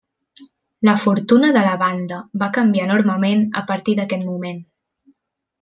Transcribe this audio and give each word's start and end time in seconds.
La 0.87 0.95
fortuna 1.03 1.51
de 1.57 1.61
la 1.67 1.75
banda 1.83 2.17
va 2.45 2.49
canviar 2.57 2.89
enormement 2.89 3.47
a 3.63 3.67
partir 3.73 3.99
d'aquest 4.01 4.29
moment. 4.35 4.69